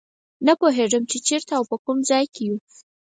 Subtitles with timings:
[0.45, 2.57] نه پوهېدم چې چېرته او په کوم ځای کې یو.